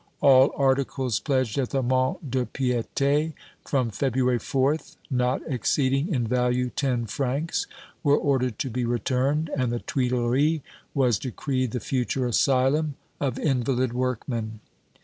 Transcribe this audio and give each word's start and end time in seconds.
All 0.19 0.51
articles 0.57 1.19
pledged 1.19 1.59
at 1.59 1.69
the 1.69 1.83
Mont 1.83 2.31
de 2.31 2.47
Piété, 2.47 3.33
from 3.63 3.91
February 3.91 4.39
4th, 4.39 4.95
not 5.11 5.43
exceeding 5.45 6.11
in 6.11 6.25
value 6.25 6.71
ten 6.71 7.05
francs, 7.05 7.67
were 8.01 8.17
ordered 8.17 8.57
to 8.57 8.71
be 8.71 8.83
returned, 8.83 9.51
and 9.55 9.71
the 9.71 9.77
Tuileries 9.77 10.61
was 10.95 11.19
decreed 11.19 11.69
the 11.69 11.79
future 11.79 12.25
asylum 12.25 12.95
of 13.19 13.37
invalid 13.37 13.93
workmen. 13.93 14.59